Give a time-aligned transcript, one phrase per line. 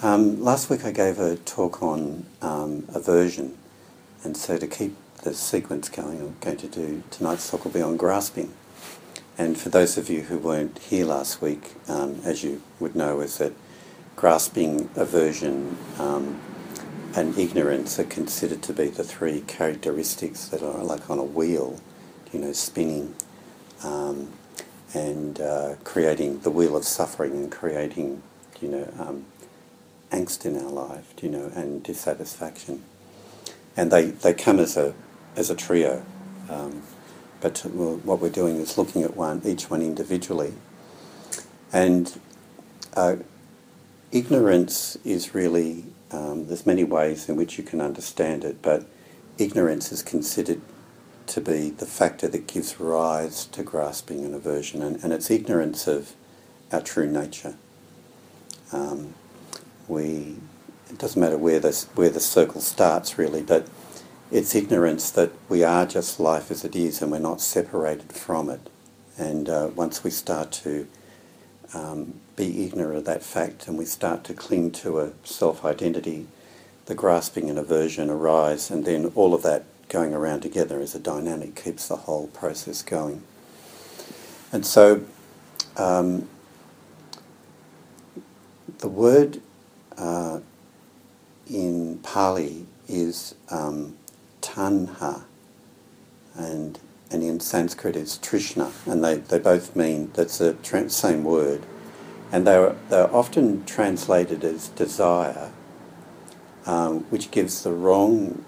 [0.00, 3.58] Um, last week I gave a talk on um, aversion,
[4.22, 4.94] and so to keep
[5.24, 8.54] the sequence going, I'm going to do tonight's talk will be on grasping.
[9.36, 13.20] And for those of you who weren't here last week, um, as you would know,
[13.20, 13.52] is that
[14.14, 16.40] grasping, aversion, um,
[17.16, 21.80] and ignorance are considered to be the three characteristics that are like on a wheel,
[22.32, 23.16] you know, spinning.
[23.82, 24.32] Um,
[24.94, 28.22] and uh, creating the wheel of suffering and creating,
[28.60, 29.26] you know, um,
[30.10, 32.84] angst in our life, you know, and dissatisfaction.
[33.76, 34.94] And they, they come as a,
[35.36, 36.04] as a trio.
[36.48, 36.82] Um,
[37.40, 40.54] but what we're doing is looking at one, each one individually.
[41.72, 42.18] And
[42.94, 43.16] uh,
[44.10, 48.86] ignorance is really, um, there's many ways in which you can understand it, but
[49.36, 50.60] ignorance is considered
[51.26, 55.86] to be the factor that gives rise to grasping and aversion, and, and it's ignorance
[55.86, 56.14] of
[56.72, 57.54] our true nature.
[58.72, 59.14] Um,
[59.88, 60.36] we,
[60.90, 63.68] it doesn't matter where the, where the circle starts really, but
[64.30, 68.50] it's ignorance that we are just life as it is and we're not separated from
[68.50, 68.68] it.
[69.16, 70.86] And uh, once we start to
[71.74, 76.26] um, be ignorant of that fact and we start to cling to a self-identity,
[76.86, 80.98] the grasping and aversion arise and then all of that going around together as a
[80.98, 83.22] dynamic keeps the whole process going.
[84.52, 85.02] And so
[85.76, 86.28] um,
[88.78, 89.40] the word
[89.98, 90.40] uh,
[91.50, 93.96] in Pali is um,
[94.40, 95.24] tanha,
[96.34, 96.78] and,
[97.10, 101.64] and in Sanskrit is trishna, and they, they both mean, that's the tra- same word,
[102.30, 105.50] and they're, they're often translated as desire,
[106.66, 108.44] um, which gives the wrong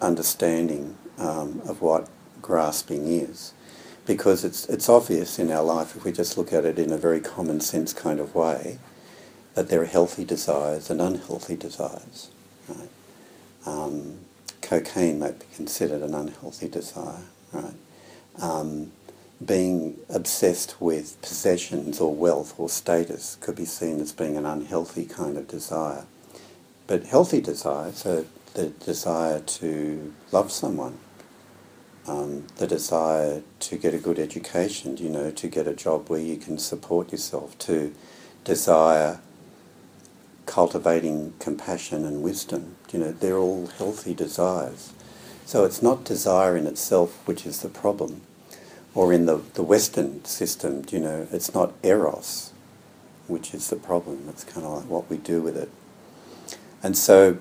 [0.00, 2.08] understanding um, of what
[2.42, 3.52] grasping is.
[4.06, 6.96] Because it's, it's obvious in our life, if we just look at it in a
[6.96, 8.78] very common sense kind of way,
[9.58, 12.30] that there are healthy desires and unhealthy desires.
[12.68, 12.88] Right?
[13.66, 14.18] Um,
[14.62, 17.24] cocaine might be considered an unhealthy desire.
[17.52, 17.74] Right?
[18.40, 18.92] Um,
[19.44, 25.04] being obsessed with possessions or wealth or status could be seen as being an unhealthy
[25.04, 26.04] kind of desire.
[26.86, 30.98] But healthy desires are the desire to love someone,
[32.06, 36.20] um, the desire to get a good education, you know, to get a job where
[36.20, 37.92] you can support yourself, to
[38.44, 39.18] desire
[40.48, 42.74] cultivating compassion and wisdom.
[42.90, 44.92] You know, they're all healthy desires.
[45.44, 48.22] So it's not desire in itself which is the problem.
[48.94, 52.52] Or in the, the Western system, you know, it's not eros
[53.28, 54.26] which is the problem.
[54.30, 55.70] It's kind of like what we do with it.
[56.82, 57.36] And so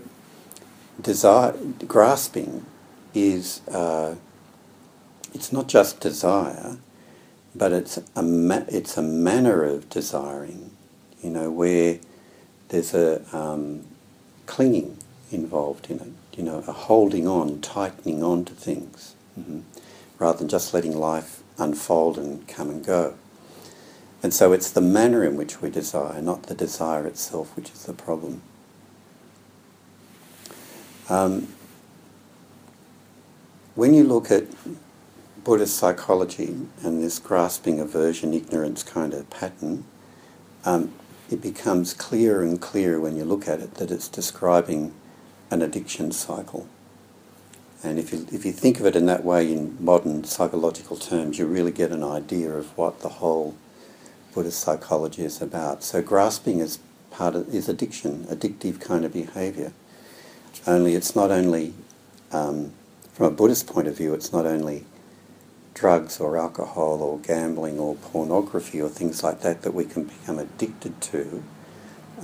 [1.02, 1.54] desire,
[1.88, 2.66] grasping
[3.14, 4.16] is, uh,
[5.34, 6.78] it's not just desire,
[7.56, 10.72] but it's a, ma- it's a manner of desiring,
[11.24, 12.00] you know, where
[12.70, 13.86] there's a um,
[14.46, 14.98] clinging
[15.32, 19.60] involved in it, you know, a holding on, tightening on to things, mm-hmm,
[20.20, 23.16] rather than just letting life unfold and come and go.
[24.24, 27.86] And so it's the manner in which we desire, not the desire itself, which is
[27.86, 28.42] the problem.
[31.10, 31.48] Um,
[33.76, 34.46] when you look at
[35.44, 39.86] Buddhist psychology and this grasping, aversion, ignorance kind of pattern,
[40.66, 40.92] um,
[41.30, 44.94] it becomes clearer and clearer when you look at it that it's describing
[45.52, 46.68] an addiction cycle.
[47.84, 51.38] And if you, if you think of it in that way in modern psychological terms,
[51.38, 53.56] you really get an idea of what the whole
[54.34, 55.84] Buddhist psychology is about.
[55.84, 56.80] So grasping is
[57.12, 59.74] part of is addiction, addictive kind of behaviour.
[60.66, 61.74] Only it's not only,
[62.32, 62.74] um,
[63.14, 64.86] from a Buddhist point of view, it's not only
[65.78, 70.40] drugs or alcohol or gambling or pornography or things like that that we can become
[70.40, 71.44] addicted to.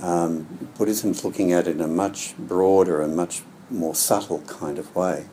[0.02, 4.94] Um, Buddhism's looking at it in a much broader and much more subtle kind of
[4.94, 5.26] way.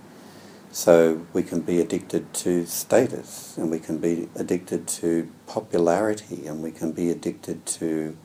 [0.72, 6.64] So we can be addicted to status and we can be addicted to popularity and
[6.64, 8.16] we can be addicted to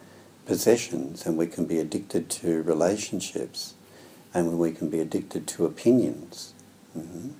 [0.44, 3.75] possessions and we can be addicted to relationships
[4.32, 6.53] and we can be addicted to opinions,
[6.97, 7.31] mm-hmm.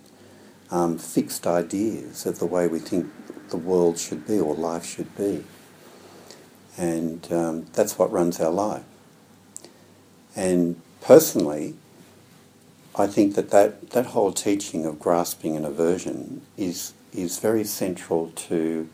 [0.71, 3.11] Um, fixed ideas of the way we think
[3.51, 5.45] the world should be or life should be.
[6.77, 8.85] And um, that's what runs our life.
[10.35, 11.75] And personally,
[12.95, 18.31] I think that, that that whole teaching of grasping and aversion is, is very central
[18.31, 18.89] to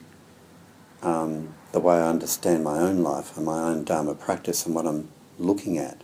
[1.02, 4.86] um, the way I understand my own life and my own Dharma practice and what
[4.86, 5.08] I'm
[5.38, 6.02] looking at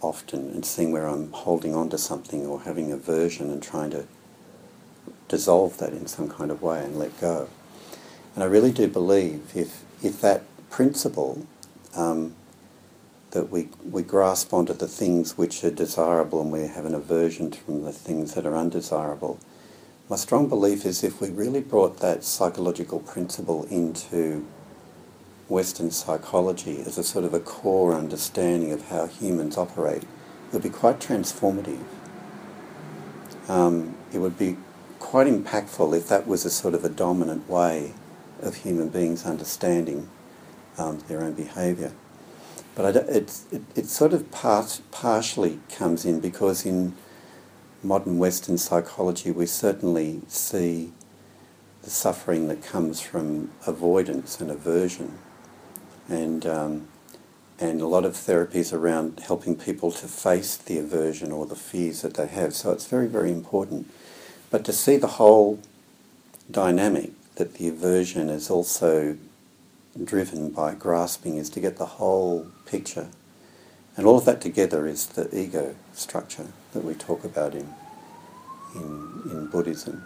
[0.00, 4.06] often and seeing where I'm holding on to something or having aversion and trying to
[5.28, 7.48] dissolve that in some kind of way and let go.
[8.34, 11.46] And I really do believe if, if that principle
[11.94, 12.34] um,
[13.32, 17.52] that we, we grasp onto the things which are desirable and we have an aversion
[17.52, 19.38] from the things that are undesirable.
[20.08, 24.46] My strong belief is if we really brought that psychological principle into
[25.48, 30.62] Western psychology as a sort of a core understanding of how humans operate, it would
[30.62, 31.84] be quite transformative.
[33.48, 34.56] Um, it would be
[34.98, 37.92] quite impactful if that was a sort of a dominant way
[38.42, 40.08] of human beings understanding
[40.76, 41.92] um, their own behaviour.
[42.74, 43.40] But it,
[43.74, 46.94] it sort of part, partially comes in because in
[47.82, 50.92] modern Western psychology we certainly see
[51.82, 55.18] the suffering that comes from avoidance and aversion.
[56.08, 56.88] And, um,
[57.58, 62.02] and a lot of therapies around helping people to face the aversion or the fears
[62.02, 62.54] that they have.
[62.54, 63.90] So it's very, very important.
[64.50, 65.58] But to see the whole
[66.50, 69.16] dynamic that the aversion is also
[70.02, 73.08] driven by grasping is to get the whole picture.
[73.96, 77.74] And all of that together is the ego structure that we talk about in,
[78.74, 80.04] in, in Buddhism.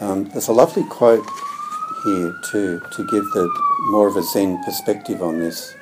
[0.00, 1.26] Um, there's a lovely quote
[2.04, 3.50] here too to give the
[3.90, 5.74] more of a Zen perspective on this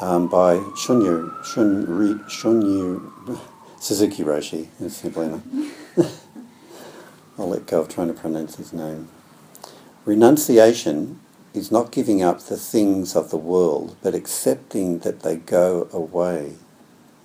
[0.00, 3.38] um, by Shunryu, Shunryu, Shunryu
[3.82, 5.26] Suzuki Roshi, simply
[7.36, 9.08] I'll let go of trying to pronounce his name.
[10.04, 11.18] Renunciation
[11.52, 16.52] is not giving up the things of the world, but accepting that they go away.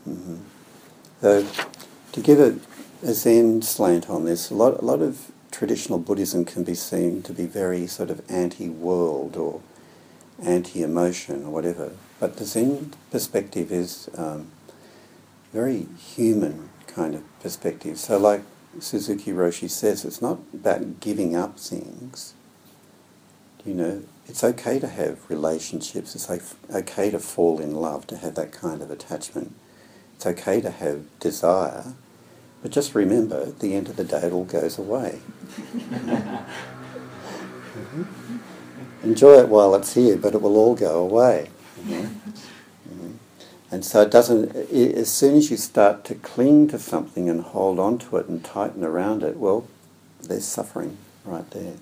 [0.10, 0.38] Mm-hmm.
[1.22, 1.48] So,
[2.14, 2.58] to give a,
[3.08, 7.22] a Zen slant on this, a lot, a lot of traditional Buddhism can be seen
[7.22, 9.62] to be very sort of anti-world or
[10.42, 11.92] anti-emotion or whatever.
[12.20, 14.50] But the Zen perspective is um,
[15.54, 17.98] very human kind of perspective.
[17.98, 18.42] So, like
[18.80, 22.34] Suzuki Roshi says, it's not about giving up things
[23.68, 26.16] you know, it's okay to have relationships.
[26.16, 26.30] It's
[26.74, 29.54] okay to fall in love, to have that kind of attachment.
[30.16, 31.94] It's okay to have desire.
[32.62, 35.20] But just remember, at the end of the day, it all goes away.
[35.78, 36.38] mm-hmm.
[39.04, 41.50] Enjoy it while it's here, but it will all go away.
[43.70, 47.80] And so it doesn't, as soon as you start to cling to something and hold
[47.80, 49.68] on to it and tighten around it, well,
[50.22, 51.74] there's suffering right there.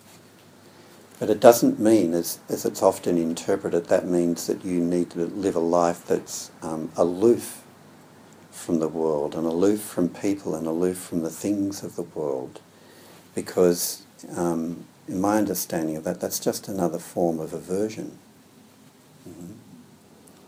[1.20, 5.26] But it doesn't mean, as, as it's often interpreted, that means that you need to
[5.26, 7.62] live a life that's um, aloof
[8.52, 12.60] from the world and aloof from people and aloof from the things of the world.
[13.36, 14.04] Because,
[14.36, 18.18] um, in my understanding of that, that's just another form of aversion.
[19.30, 19.54] Mm-hmm.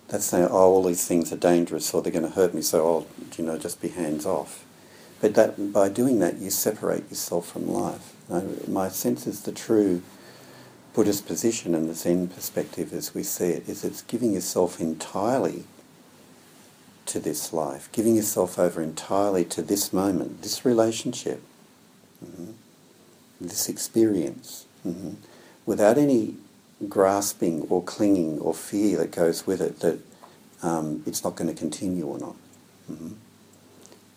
[0.07, 2.85] That's saying, oh, all these things are dangerous or they're going to hurt me, so
[2.87, 3.07] I'll,
[3.37, 4.65] you know, just be hands off.
[5.19, 8.15] But that, by doing that, you separate yourself from life.
[8.67, 10.01] my sense is the true
[10.93, 15.65] Buddhist position and the Zen perspective as we see it is it's giving yourself entirely
[17.05, 21.41] to this life, giving yourself over entirely to this moment, this relationship,
[22.23, 22.51] mm-hmm.
[23.39, 25.11] this experience, mm-hmm.
[25.65, 26.35] without any
[26.87, 29.99] grasping or clinging or fear that goes with it that
[30.61, 32.35] um, it's not going to continue or not.
[32.91, 33.13] Mm-hmm.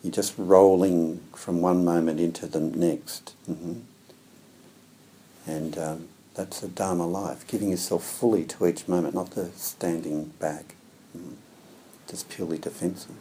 [0.02, 3.34] You're just rolling from one moment into the next.
[3.48, 3.80] Mm-hmm.
[5.46, 10.26] And um, that's a Dharma life, giving yourself fully to each moment, not the standing
[10.38, 10.74] back,
[11.16, 11.34] mm,
[12.08, 13.16] just purely defensive.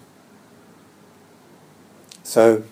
[2.23, 2.63] So,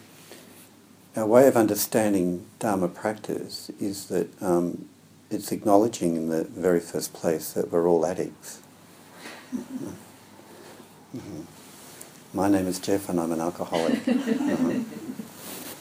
[1.15, 4.88] our way of understanding Dharma practice is that um,
[5.29, 8.62] it's acknowledging in the very first place that we're all addicts.
[9.55, 9.88] Mm-hmm.
[11.17, 11.41] mm-hmm.
[12.34, 13.93] My name is Jeff and I'm an alcoholic.
[14.03, 14.84] mm-hmm.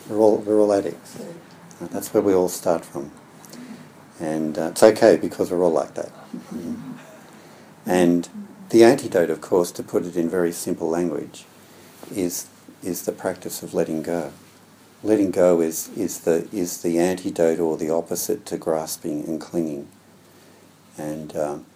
[0.08, 1.18] We're all, we're all addicts.
[1.80, 3.10] That's where we all start from.
[4.20, 6.10] And uh, it's okay because we're all like that.
[6.54, 6.94] Mm.
[7.84, 8.28] And
[8.70, 11.44] the antidote, of course, to put it in very simple language,
[12.14, 12.46] is,
[12.82, 14.32] is the practice of letting go.
[15.06, 19.86] Letting go is, is, the, is the antidote or the opposite to grasping and clinging.
[20.98, 21.66] And um,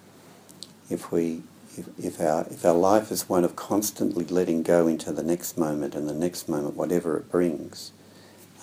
[0.90, 1.42] if, we,
[1.78, 5.56] if, if, our, if our life is one of constantly letting go into the next
[5.56, 7.92] moment and the next moment, whatever it brings,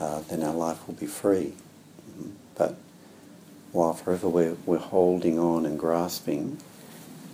[0.01, 1.53] uh, then our life will be free.
[2.12, 2.31] Mm-hmm.
[2.55, 2.75] But
[3.71, 6.57] while forever we're, we're holding on and grasping,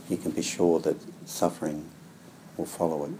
[0.07, 0.97] you can be sure that
[1.27, 1.89] suffering
[2.57, 3.11] will follow it.